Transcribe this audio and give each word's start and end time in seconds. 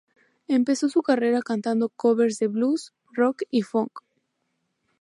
Empezó 0.47 0.89
su 0.89 1.03
carrera 1.03 1.43
cantando 1.43 1.87
covers 1.89 2.39
de 2.39 2.47
blues, 2.47 2.91
rock 3.11 3.43
y 3.51 3.61
funk. 3.61 3.99